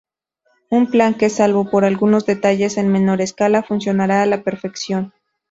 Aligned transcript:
Un 0.71 0.89
plan 0.89 1.13
que, 1.13 1.29
salvo 1.29 1.69
por 1.69 1.85
algunos 1.85 2.25
detalles 2.25 2.77
en 2.77 2.91
menor 2.91 3.21
escala, 3.21 3.61
funcionará 3.61 4.23
a 4.23 4.25
la 4.25 4.41
perfección. 4.43 5.13